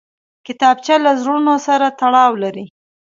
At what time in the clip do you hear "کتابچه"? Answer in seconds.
0.45-0.95